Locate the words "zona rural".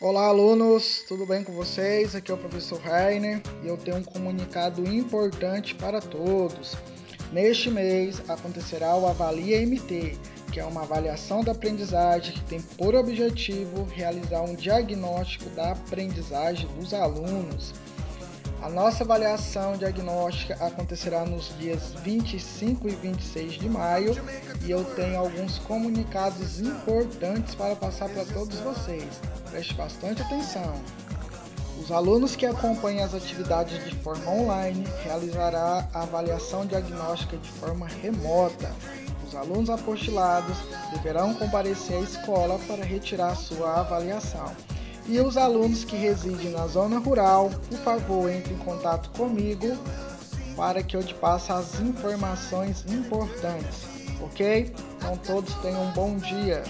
46.66-47.50